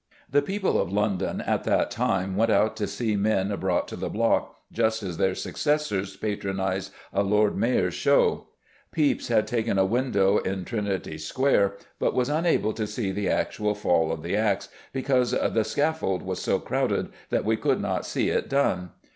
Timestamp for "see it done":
18.03-18.89